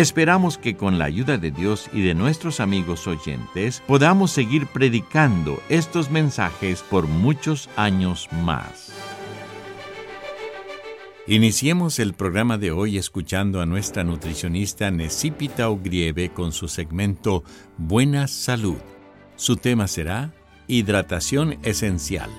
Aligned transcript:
Esperamos 0.00 0.56
que 0.56 0.78
con 0.78 0.98
la 0.98 1.04
ayuda 1.04 1.36
de 1.36 1.50
Dios 1.50 1.90
y 1.92 2.00
de 2.00 2.14
nuestros 2.14 2.60
amigos 2.60 3.06
oyentes 3.06 3.82
podamos 3.86 4.30
seguir 4.30 4.66
predicando 4.66 5.62
estos 5.68 6.10
mensajes 6.10 6.80
por 6.80 7.06
muchos 7.06 7.68
años 7.76 8.26
más. 8.32 8.94
Iniciemos 11.26 11.98
el 11.98 12.14
programa 12.14 12.56
de 12.56 12.70
hoy 12.70 12.96
escuchando 12.96 13.60
a 13.60 13.66
nuestra 13.66 14.02
nutricionista 14.02 14.90
Necipita 14.90 15.68
Ogrieve 15.68 16.30
con 16.30 16.52
su 16.52 16.66
segmento 16.68 17.44
Buena 17.76 18.26
Salud. 18.26 18.78
Su 19.36 19.56
tema 19.56 19.86
será 19.86 20.32
Hidratación 20.66 21.58
Esencial. 21.62 22.30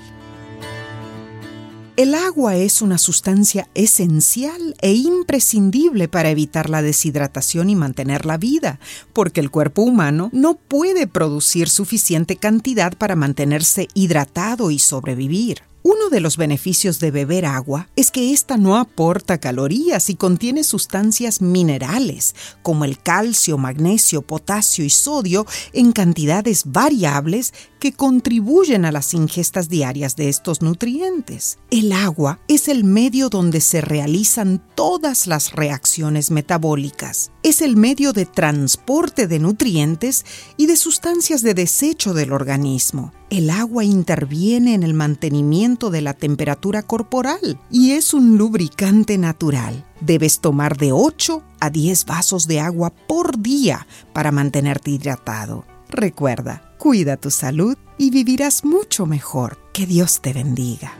El 1.97 2.15
agua 2.15 2.55
es 2.55 2.81
una 2.81 2.97
sustancia 2.97 3.67
esencial 3.73 4.75
e 4.81 4.93
imprescindible 4.93 6.07
para 6.07 6.29
evitar 6.29 6.69
la 6.69 6.81
deshidratación 6.81 7.69
y 7.69 7.75
mantener 7.75 8.25
la 8.25 8.37
vida, 8.37 8.79
porque 9.11 9.41
el 9.41 9.51
cuerpo 9.51 9.81
humano 9.81 10.29
no 10.31 10.55
puede 10.55 11.05
producir 11.05 11.67
suficiente 11.67 12.37
cantidad 12.37 12.93
para 12.97 13.17
mantenerse 13.17 13.89
hidratado 13.93 14.71
y 14.71 14.79
sobrevivir. 14.79 15.63
Uno 15.83 16.09
de 16.11 16.19
los 16.19 16.37
beneficios 16.37 16.99
de 16.99 17.09
beber 17.09 17.45
agua 17.45 17.89
es 17.95 18.11
que 18.11 18.33
ésta 18.33 18.57
no 18.57 18.77
aporta 18.77 19.39
calorías 19.39 20.11
y 20.11 20.15
contiene 20.15 20.63
sustancias 20.63 21.41
minerales 21.41 22.35
como 22.61 22.85
el 22.85 22.99
calcio, 22.99 23.57
magnesio, 23.57 24.21
potasio 24.21 24.85
y 24.85 24.91
sodio 24.91 25.47
en 25.73 25.91
cantidades 25.91 26.63
variables 26.65 27.53
que 27.79 27.93
contribuyen 27.93 28.85
a 28.85 28.91
las 28.91 29.15
ingestas 29.15 29.69
diarias 29.69 30.15
de 30.15 30.29
estos 30.29 30.61
nutrientes. 30.61 31.57
El 31.71 31.93
agua 31.93 32.39
es 32.47 32.67
el 32.67 32.83
medio 32.83 33.29
donde 33.29 33.59
se 33.59 33.81
realizan 33.81 34.61
todas 34.75 35.25
las 35.25 35.53
reacciones 35.53 36.29
metabólicas. 36.29 37.31
Es 37.41 37.59
el 37.59 37.75
medio 37.75 38.13
de 38.13 38.27
transporte 38.27 39.25
de 39.25 39.39
nutrientes 39.39 40.25
y 40.57 40.67
de 40.67 40.77
sustancias 40.77 41.41
de 41.41 41.55
desecho 41.55 42.13
del 42.13 42.33
organismo. 42.33 43.13
El 43.31 43.49
agua 43.49 43.85
interviene 43.85 44.73
en 44.73 44.83
el 44.83 44.93
mantenimiento 44.93 45.89
de 45.89 46.01
la 46.01 46.13
temperatura 46.13 46.83
corporal 46.83 47.57
y 47.71 47.91
es 47.91 48.13
un 48.13 48.37
lubricante 48.37 49.17
natural. 49.17 49.85
Debes 50.01 50.41
tomar 50.41 50.75
de 50.75 50.91
8 50.91 51.41
a 51.61 51.69
10 51.69 52.05
vasos 52.07 52.45
de 52.45 52.59
agua 52.59 52.89
por 52.89 53.41
día 53.41 53.87
para 54.11 54.33
mantenerte 54.33 54.91
hidratado. 54.91 55.63
Recuerda, 55.87 56.75
cuida 56.77 57.15
tu 57.15 57.31
salud 57.31 57.77
y 57.97 58.09
vivirás 58.09 58.65
mucho 58.65 59.05
mejor. 59.05 59.57
Que 59.71 59.85
Dios 59.85 60.19
te 60.19 60.33
bendiga. 60.33 60.91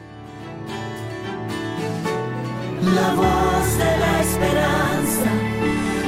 La 2.95 3.13
voz 3.13 3.77
de 3.77 3.97
la 3.99 4.21
esperanza, 4.21 5.31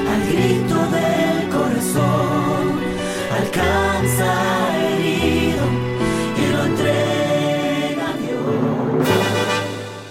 al 0.09 0.21
grito 0.31 0.89
del 0.89 1.49
corazón, 1.49 2.79
alcanza 3.41 4.42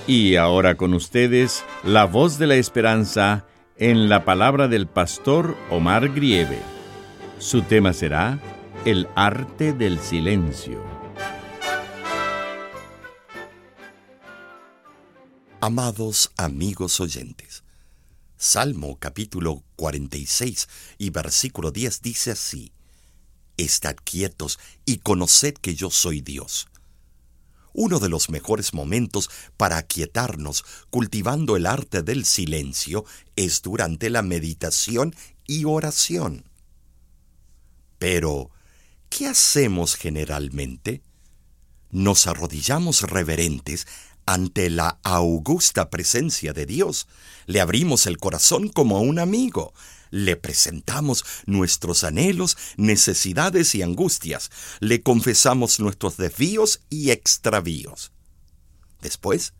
Y 0.06 0.34
ahora 0.34 0.76
con 0.76 0.94
ustedes, 0.94 1.64
la 1.84 2.06
voz 2.06 2.36
de 2.38 2.48
la 2.48 2.56
esperanza 2.56 3.46
en 3.76 4.08
la 4.08 4.24
palabra 4.24 4.66
del 4.66 4.88
pastor 4.88 5.56
Omar 5.70 6.08
Grieve. 6.08 6.60
Su 7.38 7.62
tema 7.62 7.92
será 7.92 8.40
el 8.84 9.06
arte 9.14 9.72
del 9.72 10.00
silencio. 10.00 10.82
Amados 15.60 16.32
amigos 16.36 16.98
oyentes, 16.98 17.62
Salmo 18.36 18.96
capítulo 18.98 19.62
46 19.76 20.68
y 20.98 21.10
versículo 21.10 21.70
10 21.70 22.02
dice 22.02 22.32
así, 22.32 22.72
Estad 23.56 23.94
quietos 24.02 24.58
y 24.84 24.98
conoced 24.98 25.54
que 25.54 25.76
yo 25.76 25.90
soy 25.90 26.20
Dios. 26.22 26.71
Uno 27.72 27.98
de 27.98 28.08
los 28.08 28.30
mejores 28.30 28.74
momentos 28.74 29.30
para 29.56 29.78
aquietarnos 29.78 30.64
cultivando 30.90 31.56
el 31.56 31.66
arte 31.66 32.02
del 32.02 32.24
silencio 32.24 33.04
es 33.36 33.62
durante 33.62 34.10
la 34.10 34.22
meditación 34.22 35.14
y 35.46 35.64
oración. 35.64 36.44
Pero, 37.98 38.50
¿qué 39.08 39.28
hacemos 39.28 39.94
generalmente? 39.94 41.02
Nos 41.90 42.26
arrodillamos 42.26 43.02
reverentes 43.02 43.86
ante 44.26 44.70
la 44.70 44.98
augusta 45.02 45.90
presencia 45.90 46.52
de 46.52 46.66
Dios, 46.66 47.06
le 47.46 47.60
abrimos 47.60 48.06
el 48.06 48.18
corazón 48.18 48.68
como 48.68 48.96
a 48.96 49.00
un 49.00 49.18
amigo, 49.18 49.74
le 50.12 50.36
presentamos 50.36 51.24
nuestros 51.46 52.04
anhelos, 52.04 52.56
necesidades 52.76 53.74
y 53.74 53.82
angustias, 53.82 54.50
le 54.78 55.02
confesamos 55.02 55.80
nuestros 55.80 56.16
desvíos 56.16 56.82
y 56.90 57.10
extravíos. 57.10 58.12
Después, 59.00 59.54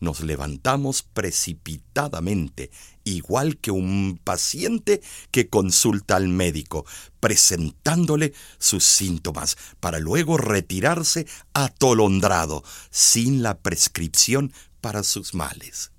nos 0.00 0.20
levantamos 0.20 1.04
precipitadamente, 1.04 2.72
igual 3.04 3.58
que 3.58 3.70
un 3.70 4.18
paciente 4.24 5.00
que 5.30 5.48
consulta 5.48 6.16
al 6.16 6.26
médico, 6.26 6.84
presentándole 7.20 8.32
sus 8.58 8.82
síntomas, 8.82 9.56
para 9.78 10.00
luego 10.00 10.38
retirarse 10.38 11.28
atolondrado, 11.52 12.64
sin 12.90 13.44
la 13.44 13.58
prescripción 13.58 14.52
para 14.80 15.04
sus 15.04 15.34
males. 15.34 15.91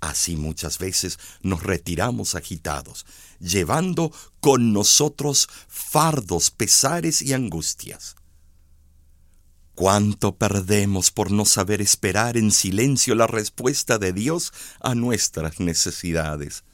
Así 0.00 0.36
muchas 0.36 0.78
veces 0.78 1.18
nos 1.42 1.62
retiramos 1.62 2.34
agitados, 2.34 3.04
llevando 3.40 4.12
con 4.40 4.72
nosotros 4.72 5.48
fardos, 5.66 6.50
pesares 6.50 7.20
y 7.20 7.32
angustias. 7.32 8.16
¿Cuánto 9.74 10.36
perdemos 10.36 11.10
por 11.10 11.30
no 11.30 11.44
saber 11.44 11.80
esperar 11.80 12.36
en 12.36 12.50
silencio 12.50 13.14
la 13.14 13.28
respuesta 13.28 13.98
de 13.98 14.12
Dios 14.12 14.52
a 14.80 14.94
nuestras 14.94 15.60
necesidades? 15.60 16.64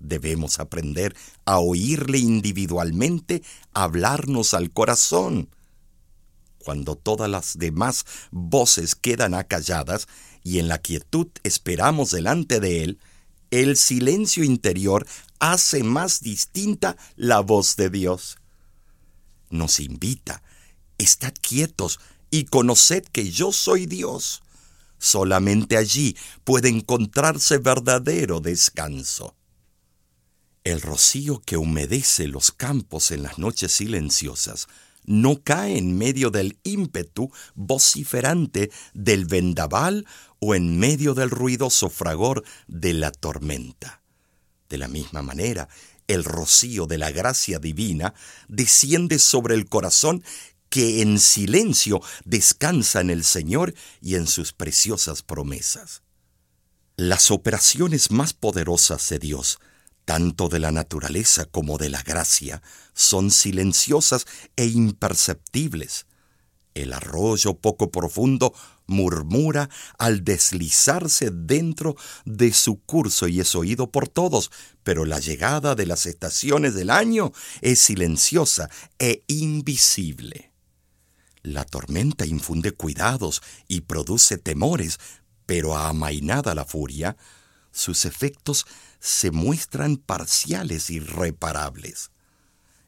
Debemos 0.00 0.58
aprender 0.58 1.16
a 1.44 1.58
oírle 1.58 2.18
individualmente 2.18 3.42
hablarnos 3.74 4.54
al 4.54 4.72
corazón. 4.72 5.48
Cuando 6.58 6.96
todas 6.96 7.30
las 7.30 7.58
demás 7.58 8.04
voces 8.30 8.94
quedan 8.94 9.34
acalladas 9.34 10.08
y 10.42 10.58
en 10.58 10.68
la 10.68 10.78
quietud 10.78 11.28
esperamos 11.42 12.10
delante 12.10 12.60
de 12.60 12.82
Él, 12.84 12.98
el 13.50 13.76
silencio 13.76 14.44
interior 14.44 15.06
hace 15.38 15.82
más 15.82 16.20
distinta 16.20 16.96
la 17.16 17.40
voz 17.40 17.76
de 17.76 17.90
Dios. 17.90 18.38
Nos 19.50 19.80
invita, 19.80 20.42
estad 20.98 21.32
quietos, 21.40 22.00
y 22.30 22.44
conoced 22.44 23.04
que 23.04 23.30
yo 23.30 23.52
soy 23.52 23.86
Dios. 23.86 24.42
Solamente 24.98 25.76
allí 25.76 26.16
puede 26.44 26.68
encontrarse 26.68 27.58
verdadero 27.58 28.40
descanso. 28.40 29.34
El 30.64 30.82
rocío 30.82 31.40
que 31.40 31.56
humedece 31.56 32.26
los 32.28 32.52
campos 32.52 33.10
en 33.10 33.22
las 33.22 33.38
noches 33.38 33.72
silenciosas 33.72 34.66
no 35.04 35.42
cae 35.42 35.78
en 35.78 35.96
medio 35.96 36.30
del 36.30 36.58
ímpetu 36.64 37.30
vociferante 37.54 38.70
del 38.92 39.24
vendaval 39.24 40.04
o 40.40 40.54
en 40.54 40.78
medio 40.78 41.14
del 41.14 41.30
ruidoso 41.30 41.90
fragor 41.90 42.44
de 42.66 42.92
la 42.92 43.10
tormenta. 43.10 44.02
De 44.68 44.78
la 44.78 44.88
misma 44.88 45.22
manera, 45.22 45.68
el 46.06 46.24
rocío 46.24 46.86
de 46.86 46.98
la 46.98 47.10
gracia 47.10 47.58
divina 47.58 48.14
desciende 48.48 49.18
sobre 49.18 49.54
el 49.54 49.68
corazón 49.68 50.22
que 50.68 51.02
en 51.02 51.18
silencio 51.18 52.00
descansa 52.24 53.00
en 53.00 53.10
el 53.10 53.24
Señor 53.24 53.74
y 54.00 54.16
en 54.16 54.26
sus 54.26 54.52
preciosas 54.52 55.22
promesas. 55.22 56.02
Las 56.96 57.30
operaciones 57.30 58.10
más 58.10 58.32
poderosas 58.32 59.08
de 59.08 59.18
Dios, 59.18 59.60
tanto 60.04 60.48
de 60.48 60.58
la 60.58 60.72
naturaleza 60.72 61.44
como 61.44 61.78
de 61.78 61.90
la 61.90 62.02
gracia, 62.02 62.62
son 62.92 63.30
silenciosas 63.30 64.26
e 64.56 64.66
imperceptibles. 64.66 66.06
El 66.74 66.92
arroyo 66.92 67.54
poco 67.54 67.90
profundo 67.90 68.52
murmura 68.88 69.70
al 69.98 70.24
deslizarse 70.24 71.30
dentro 71.30 71.94
de 72.24 72.52
su 72.52 72.80
curso 72.80 73.28
y 73.28 73.38
es 73.38 73.54
oído 73.54 73.92
por 73.92 74.08
todos, 74.08 74.50
pero 74.82 75.04
la 75.04 75.20
llegada 75.20 75.76
de 75.76 75.86
las 75.86 76.06
estaciones 76.06 76.74
del 76.74 76.90
año 76.90 77.32
es 77.60 77.78
silenciosa 77.78 78.68
e 78.98 79.22
invisible. 79.28 80.50
La 81.42 81.64
tormenta 81.64 82.26
infunde 82.26 82.72
cuidados 82.72 83.42
y 83.68 83.82
produce 83.82 84.38
temores, 84.38 84.98
pero 85.46 85.76
amainada 85.76 86.54
la 86.54 86.64
furia, 86.64 87.16
sus 87.70 88.04
efectos 88.04 88.66
se 88.98 89.30
muestran 89.30 89.96
parciales 89.96 90.90
y 90.90 90.98
reparables. 90.98 92.10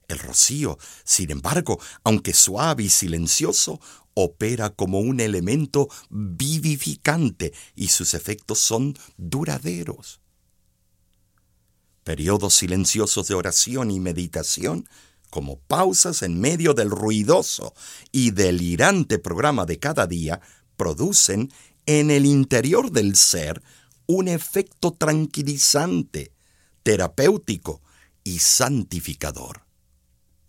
El 0.08 0.18
rocío, 0.18 0.76
sin 1.04 1.30
embargo, 1.30 1.78
aunque 2.02 2.34
suave 2.34 2.82
y 2.82 2.90
silencioso, 2.90 3.80
opera 4.14 4.70
como 4.70 5.00
un 5.00 5.20
elemento 5.20 5.88
vivificante 6.08 7.52
y 7.74 7.88
sus 7.88 8.14
efectos 8.14 8.58
son 8.58 8.96
duraderos. 9.16 10.20
Periodos 12.04 12.54
silenciosos 12.54 13.28
de 13.28 13.34
oración 13.34 13.90
y 13.90 14.00
meditación, 14.00 14.88
como 15.30 15.58
pausas 15.60 16.22
en 16.22 16.40
medio 16.40 16.74
del 16.74 16.90
ruidoso 16.90 17.74
y 18.10 18.32
delirante 18.32 19.18
programa 19.18 19.64
de 19.64 19.78
cada 19.78 20.06
día, 20.06 20.40
producen 20.76 21.52
en 21.86 22.10
el 22.10 22.26
interior 22.26 22.90
del 22.90 23.16
ser 23.16 23.62
un 24.06 24.28
efecto 24.28 24.92
tranquilizante, 24.92 26.32
terapéutico 26.82 27.80
y 28.24 28.40
santificador. 28.40 29.69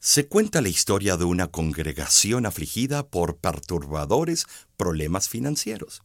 Se 0.03 0.27
cuenta 0.27 0.62
la 0.62 0.69
historia 0.69 1.15
de 1.15 1.25
una 1.25 1.50
congregación 1.50 2.48
afligida 2.48 3.07
por 3.07 3.38
perturbadores 3.38 4.48
problemas 4.75 5.30
financieros. 5.30 6.01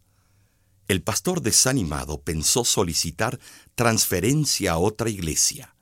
El 0.87 1.03
pastor 1.03 1.41
desanimado 1.41 2.21
pensó 2.21 2.67
solicitar 2.67 3.41
transferencia 3.75 4.73
a 4.73 4.79
otra 4.79 5.09
iglesia. 5.09 5.75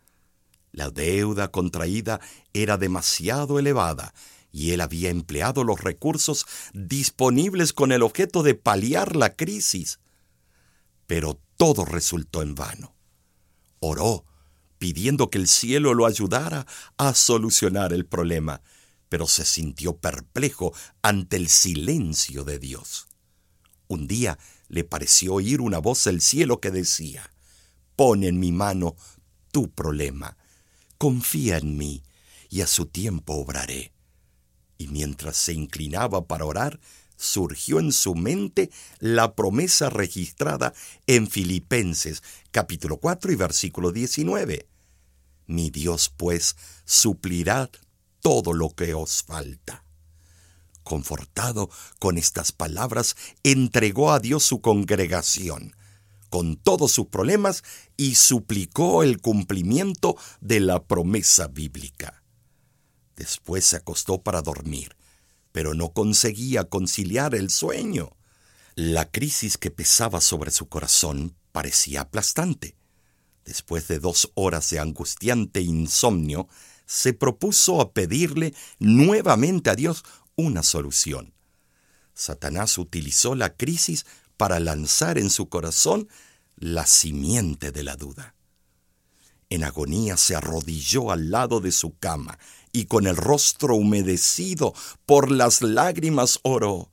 La 0.70 0.90
deuda 0.90 1.48
contraída 1.48 2.20
era 2.52 2.76
demasiado 2.76 3.58
elevada 3.58 4.14
y 4.52 4.70
él 4.70 4.80
había 4.80 5.10
empleado 5.10 5.64
los 5.64 5.80
recursos 5.80 6.46
disponibles 6.72 7.72
con 7.72 7.90
el 7.90 8.04
objeto 8.04 8.44
de 8.44 8.54
paliar 8.54 9.16
la 9.16 9.34
crisis. 9.34 9.98
Pero 11.08 11.40
todo 11.56 11.84
resultó 11.84 12.42
en 12.42 12.54
vano. 12.54 12.94
Oró, 13.80 14.24
pidiendo 14.84 15.30
que 15.30 15.38
el 15.38 15.48
cielo 15.48 15.94
lo 15.94 16.04
ayudara 16.04 16.66
a 16.98 17.14
solucionar 17.14 17.94
el 17.94 18.04
problema, 18.04 18.60
pero 19.08 19.26
se 19.26 19.46
sintió 19.46 19.96
perplejo 19.96 20.74
ante 21.00 21.38
el 21.38 21.48
silencio 21.48 22.44
de 22.44 22.58
Dios. 22.58 23.06
Un 23.88 24.06
día 24.06 24.38
le 24.68 24.84
pareció 24.84 25.32
oír 25.32 25.62
una 25.62 25.78
voz 25.78 26.04
del 26.04 26.20
cielo 26.20 26.60
que 26.60 26.70
decía, 26.70 27.32
Pon 27.96 28.24
en 28.24 28.38
mi 28.38 28.52
mano 28.52 28.94
tu 29.52 29.70
problema, 29.70 30.36
confía 30.98 31.56
en 31.56 31.78
mí, 31.78 32.02
y 32.50 32.60
a 32.60 32.66
su 32.66 32.84
tiempo 32.84 33.36
obraré. 33.36 33.90
Y 34.76 34.88
mientras 34.88 35.38
se 35.38 35.54
inclinaba 35.54 36.26
para 36.26 36.44
orar, 36.44 36.78
surgió 37.16 37.80
en 37.80 37.90
su 37.90 38.14
mente 38.14 38.68
la 38.98 39.34
promesa 39.34 39.88
registrada 39.88 40.74
en 41.06 41.26
Filipenses 41.26 42.22
capítulo 42.50 42.98
4 42.98 43.32
y 43.32 43.36
versículo 43.36 43.92
19. 43.92 44.73
Mi 45.46 45.70
Dios, 45.70 46.12
pues, 46.16 46.56
suplirá 46.84 47.70
todo 48.20 48.52
lo 48.52 48.70
que 48.70 48.94
os 48.94 49.22
falta. 49.22 49.84
Confortado 50.82 51.70
con 51.98 52.18
estas 52.18 52.52
palabras, 52.52 53.16
entregó 53.42 54.12
a 54.12 54.20
Dios 54.20 54.44
su 54.44 54.60
congregación, 54.60 55.74
con 56.30 56.56
todos 56.56 56.92
sus 56.92 57.06
problemas, 57.06 57.62
y 57.96 58.16
suplicó 58.16 59.02
el 59.02 59.20
cumplimiento 59.20 60.16
de 60.40 60.60
la 60.60 60.84
promesa 60.84 61.48
bíblica. 61.48 62.22
Después 63.16 63.64
se 63.64 63.76
acostó 63.76 64.22
para 64.22 64.42
dormir, 64.42 64.96
pero 65.52 65.74
no 65.74 65.92
conseguía 65.92 66.64
conciliar 66.64 67.34
el 67.34 67.50
sueño. 67.50 68.16
La 68.74 69.10
crisis 69.10 69.56
que 69.56 69.70
pesaba 69.70 70.20
sobre 70.20 70.50
su 70.50 70.68
corazón 70.68 71.36
parecía 71.52 72.02
aplastante. 72.02 72.76
Después 73.44 73.88
de 73.88 73.98
dos 73.98 74.30
horas 74.34 74.70
de 74.70 74.78
angustiante 74.78 75.60
insomnio, 75.60 76.48
se 76.86 77.12
propuso 77.12 77.80
a 77.80 77.92
pedirle 77.92 78.54
nuevamente 78.78 79.70
a 79.70 79.74
Dios 79.74 80.04
una 80.36 80.62
solución. 80.62 81.32
Satanás 82.14 82.78
utilizó 82.78 83.34
la 83.34 83.54
crisis 83.54 84.06
para 84.36 84.60
lanzar 84.60 85.18
en 85.18 85.30
su 85.30 85.48
corazón 85.48 86.08
la 86.56 86.86
simiente 86.86 87.72
de 87.72 87.82
la 87.82 87.96
duda. 87.96 88.34
En 89.50 89.64
agonía 89.64 90.16
se 90.16 90.34
arrodilló 90.34 91.10
al 91.10 91.30
lado 91.30 91.60
de 91.60 91.72
su 91.72 91.96
cama 91.98 92.38
y 92.72 92.86
con 92.86 93.06
el 93.06 93.16
rostro 93.16 93.76
humedecido 93.76 94.74
por 95.06 95.30
las 95.30 95.62
lágrimas 95.62 96.40
oró. 96.42 96.90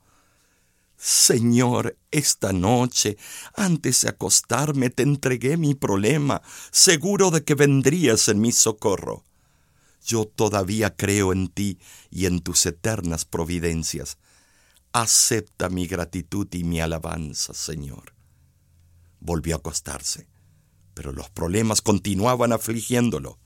Señor, 1.03 1.97
esta 2.11 2.53
noche, 2.53 3.17
antes 3.55 4.01
de 4.01 4.09
acostarme, 4.09 4.91
te 4.91 5.01
entregué 5.01 5.57
mi 5.57 5.73
problema, 5.73 6.43
seguro 6.69 7.31
de 7.31 7.43
que 7.43 7.55
vendrías 7.55 8.27
en 8.27 8.39
mi 8.39 8.51
socorro. 8.51 9.25
Yo 10.05 10.25
todavía 10.25 10.95
creo 10.95 11.33
en 11.33 11.47
ti 11.47 11.79
y 12.11 12.27
en 12.27 12.39
tus 12.39 12.67
eternas 12.67 13.25
providencias. 13.25 14.19
Acepta 14.93 15.69
mi 15.69 15.87
gratitud 15.87 16.47
y 16.51 16.63
mi 16.63 16.81
alabanza, 16.81 17.55
Señor. 17.55 18.13
Volvió 19.19 19.55
a 19.55 19.57
acostarse, 19.57 20.27
pero 20.93 21.13
los 21.13 21.31
problemas 21.31 21.81
continuaban 21.81 22.53
afligiéndolo. 22.53 23.39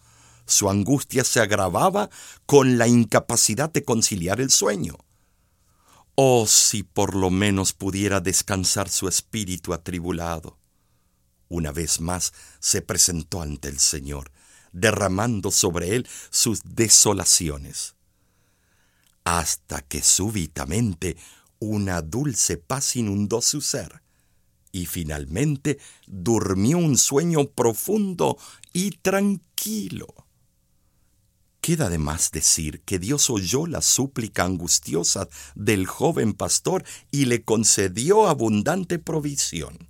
Su 0.45 0.69
angustia 0.69 1.23
se 1.23 1.39
agravaba 1.39 2.09
con 2.45 2.77
la 2.77 2.89
incapacidad 2.89 3.71
de 3.71 3.85
conciliar 3.85 4.41
el 4.41 4.49
sueño. 4.49 4.97
Oh, 6.17 6.47
si 6.47 6.83
por 6.83 7.13
lo 7.13 7.29
menos 7.29 7.73
pudiera 7.73 8.21
descansar 8.21 8.87
su 8.89 9.09
espíritu 9.09 9.73
atribulado. 9.73 10.57
Una 11.49 11.73
vez 11.73 11.99
más 11.99 12.33
se 12.59 12.81
presentó 12.81 13.41
ante 13.41 13.67
el 13.67 13.79
Señor, 13.79 14.31
derramando 14.71 15.51
sobre 15.51 15.95
él 15.95 16.07
sus 16.29 16.61
desolaciones, 16.63 17.95
hasta 19.25 19.81
que 19.81 20.01
súbitamente 20.01 21.17
una 21.59 22.01
dulce 22.01 22.57
paz 22.57 22.95
inundó 22.95 23.41
su 23.41 23.59
ser, 23.59 24.01
y 24.71 24.85
finalmente 24.85 25.79
durmió 26.07 26.77
un 26.77 26.97
sueño 26.97 27.45
profundo 27.49 28.37
y 28.71 28.91
tranquilo. 28.91 30.24
Queda 31.65 31.87
además 31.87 32.29
decir 32.29 32.81
que 32.81 32.99
Dios 32.99 33.31
oyó 33.31 33.65
la 33.65 33.81
súplica 33.81 34.43
angustiosa 34.43 35.27
del 35.55 35.87
joven 35.87 36.33
pastor 36.33 36.83
y 37.09 37.25
le 37.25 37.43
concedió 37.43 38.27
abundante 38.27 38.99
provisión. 38.99 39.89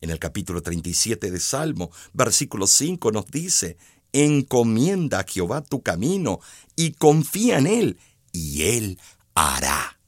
En 0.00 0.10
el 0.10 0.20
capítulo 0.20 0.62
37 0.62 1.32
de 1.32 1.40
Salmo, 1.40 1.90
versículo 2.12 2.68
5 2.68 3.10
nos 3.10 3.26
dice, 3.26 3.76
Encomienda 4.12 5.18
a 5.18 5.24
Jehová 5.24 5.62
tu 5.62 5.82
camino 5.82 6.38
y 6.76 6.92
confía 6.92 7.58
en 7.58 7.66
Él, 7.66 7.98
y 8.30 8.62
Él 8.62 9.00
hará. 9.34 9.98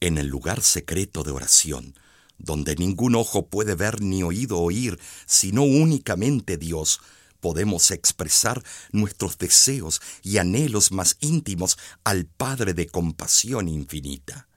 En 0.00 0.16
el 0.16 0.28
lugar 0.28 0.62
secreto 0.62 1.22
de 1.22 1.32
oración, 1.32 1.94
donde 2.38 2.76
ningún 2.76 3.14
ojo 3.14 3.44
puede 3.48 3.74
ver 3.74 4.00
ni 4.00 4.22
oído 4.22 4.58
oír, 4.58 4.98
sino 5.26 5.64
únicamente 5.64 6.56
Dios, 6.56 7.02
podemos 7.40 7.90
expresar 7.90 8.62
nuestros 8.92 9.38
deseos 9.38 10.00
y 10.22 10.38
anhelos 10.38 10.92
más 10.92 11.16
íntimos 11.20 11.78
al 12.04 12.26
Padre 12.26 12.74
de 12.74 12.86
compasión 12.86 13.68
infinita. 13.68 14.48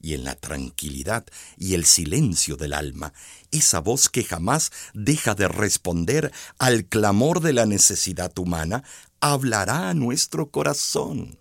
Y 0.00 0.12
en 0.12 0.24
la 0.24 0.34
tranquilidad 0.34 1.24
y 1.56 1.72
el 1.72 1.86
silencio 1.86 2.56
del 2.56 2.74
alma, 2.74 3.14
esa 3.50 3.80
voz 3.80 4.10
que 4.10 4.22
jamás 4.22 4.70
deja 4.92 5.34
de 5.34 5.48
responder 5.48 6.30
al 6.58 6.84
clamor 6.84 7.40
de 7.40 7.54
la 7.54 7.64
necesidad 7.64 8.38
humana, 8.38 8.84
hablará 9.20 9.88
a 9.88 9.94
nuestro 9.94 10.50
corazón. 10.50 11.38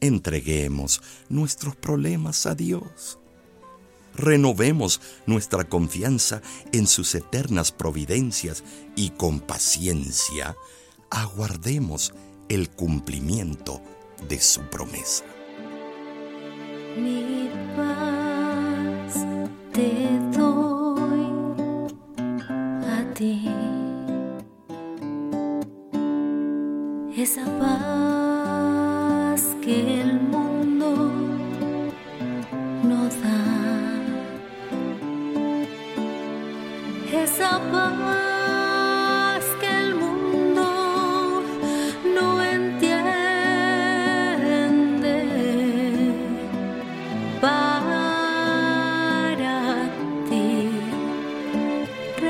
Entreguemos 0.00 1.00
nuestros 1.30 1.74
problemas 1.74 2.44
a 2.44 2.54
Dios 2.54 3.18
renovemos 4.16 5.00
nuestra 5.26 5.64
confianza 5.64 6.42
en 6.72 6.86
sus 6.86 7.14
eternas 7.14 7.72
providencias 7.72 8.64
y 8.94 9.10
con 9.10 9.40
paciencia 9.40 10.56
aguardemos 11.10 12.14
el 12.48 12.70
cumplimiento 12.70 13.80
de 14.28 14.40
su 14.40 14.62
promesa. 14.62 15.24
Mi 16.96 17.50
paz 17.76 19.26
te 19.72 20.08
doy 20.36 21.26
a 22.84 23.14
ti. 23.14 23.48
Esa 27.16 27.44
paz 27.58 29.42
que 29.62 30.00
el 30.00 30.20
mundo 30.20 30.45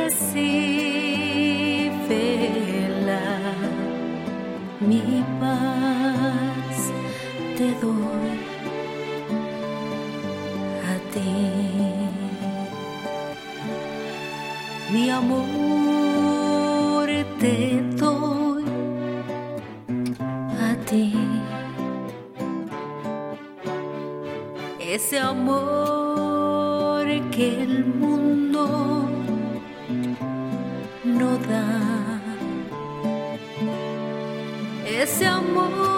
recíbela 0.07 0.47
mi 4.89 5.03
paz 5.41 6.79
te 7.57 7.69
doy 7.83 8.35
a 10.93 10.95
ti. 11.13 11.33
Mi 14.93 15.05
amor 15.11 17.07
te 17.41 17.57
doy 18.03 18.65
a 20.69 20.71
ti. 20.89 21.07
Ese 24.79 25.19
amor 25.19 27.07
que 27.35 27.47
el 27.65 27.85
mundo 27.85 29.06
no 31.19 31.39
da. 31.39 32.21
Ese 34.87 35.27
amor 35.27 35.96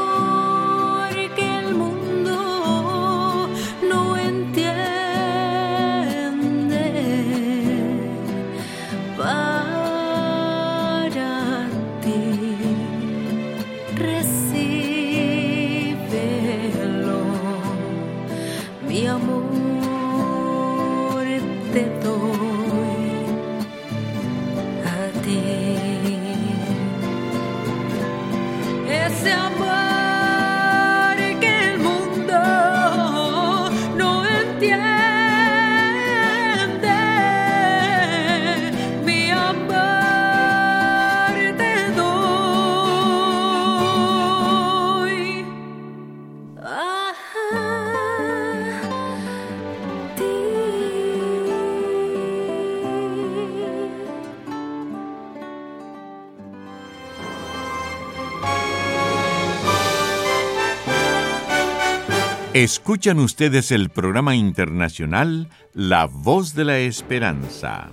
Escuchan 62.59 63.21
ustedes 63.21 63.71
el 63.71 63.88
programa 63.88 64.35
internacional 64.35 65.49
La 65.75 66.07
Voz 66.07 66.57
de 66.57 66.65
la 66.65 66.79
Esperanza. 66.81 67.93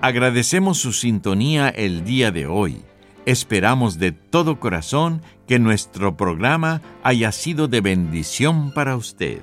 Agradecemos 0.00 0.78
su 0.78 0.94
sintonía 0.94 1.68
el 1.68 2.06
día 2.06 2.30
de 2.30 2.46
hoy. 2.46 2.80
Esperamos 3.26 3.98
de 3.98 4.12
todo 4.12 4.60
corazón 4.60 5.20
que 5.46 5.58
nuestro 5.58 6.16
programa 6.16 6.80
haya 7.02 7.32
sido 7.32 7.68
de 7.68 7.82
bendición 7.82 8.72
para 8.72 8.96
usted. 8.96 9.42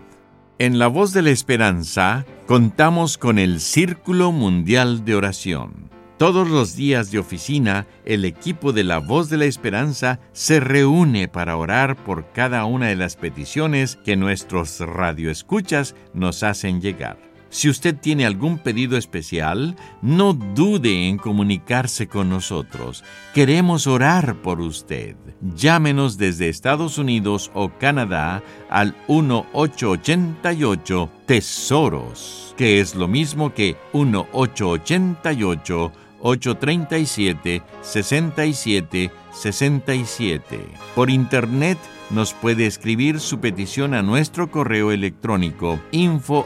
En 0.58 0.80
La 0.80 0.88
Voz 0.88 1.14
de 1.14 1.22
la 1.22 1.30
Esperanza 1.30 2.26
contamos 2.48 3.20
con 3.20 3.38
el 3.38 3.60
Círculo 3.60 4.32
Mundial 4.32 5.06
de 5.06 5.14
Oración. 5.14 5.92
Todos 6.22 6.48
los 6.48 6.76
días 6.76 7.10
de 7.10 7.18
oficina, 7.18 7.88
el 8.06 8.26
equipo 8.26 8.74
de 8.74 8.84
La 8.84 9.00
Voz 9.00 9.32
de 9.32 9.38
la 9.38 9.46
Esperanza 9.46 10.20
se 10.34 10.60
reúne 10.60 11.28
para 11.28 11.58
orar 11.58 11.96
por 11.96 12.32
cada 12.32 12.64
una 12.66 12.90
de 12.90 12.96
las 12.96 13.16
peticiones 13.16 13.98
que 14.06 14.16
nuestros 14.16 14.82
radioescuchas 14.82 15.96
nos 16.14 16.44
hacen 16.44 16.80
llegar. 16.80 17.18
Si 17.50 17.70
usted 17.70 17.98
tiene 17.98 18.28
algún 18.28 18.60
pedido 18.60 18.98
especial, 18.98 19.76
no 20.02 20.34
dude 20.34 21.10
en 21.10 21.18
comunicarse 21.18 22.08
con 22.08 22.30
nosotros. 22.30 23.04
Queremos 23.34 23.88
orar 23.88 24.36
por 24.44 24.62
usted. 24.62 25.16
Llámenos 25.42 26.20
desde 26.20 26.50
Estados 26.50 27.00
Unidos 27.00 27.50
o 27.56 27.72
Canadá 27.78 28.44
al 28.70 28.96
1888 29.10 31.10
Tesoros, 31.26 32.54
que 32.58 32.80
es 32.80 32.96
lo 32.96 33.10
mismo 33.10 33.54
que 33.54 33.76
1888 33.92 35.92
837 36.22 37.64
67 37.82 39.12
67. 39.34 40.60
Por 40.96 41.10
internet 41.10 41.78
nos 42.10 42.34
puede 42.34 42.66
escribir 42.66 43.20
su 43.20 43.40
petición 43.40 43.94
a 43.94 44.02
nuestro 44.02 44.52
correo 44.52 44.92
electrónico 44.92 45.80
info. 45.92 46.46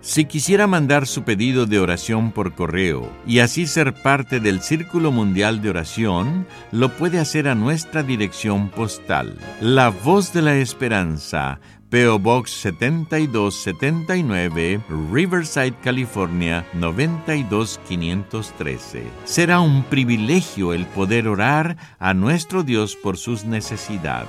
Si 0.00 0.26
quisiera 0.26 0.68
mandar 0.68 1.06
su 1.06 1.24
pedido 1.24 1.66
de 1.66 1.80
oración 1.80 2.30
por 2.30 2.54
correo 2.54 3.10
y 3.26 3.40
así 3.40 3.66
ser 3.66 3.94
parte 3.94 4.38
del 4.38 4.62
Círculo 4.62 5.10
Mundial 5.10 5.60
de 5.60 5.70
Oración, 5.70 6.46
lo 6.70 6.96
puede 6.96 7.18
hacer 7.18 7.48
a 7.48 7.56
nuestra 7.56 8.04
dirección 8.04 8.68
postal. 8.68 9.36
La 9.60 9.88
Voz 9.88 10.32
de 10.32 10.42
la 10.42 10.54
Esperanza, 10.56 11.58
PO 11.90 12.20
Box 12.20 12.52
7279, 12.52 14.80
Riverside, 15.10 15.74
California 15.82 16.64
92513. 16.74 19.02
Será 19.24 19.58
un 19.60 19.82
privilegio 19.82 20.74
el 20.74 20.86
poder 20.86 21.26
orar 21.26 21.76
a 21.98 22.14
nuestro 22.14 22.62
Dios 22.62 22.94
por 22.94 23.16
sus 23.16 23.44
necesidades. 23.44 24.28